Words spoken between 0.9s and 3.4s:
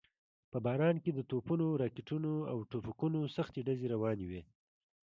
کې د توپونو، راکټونو او ټوپکونو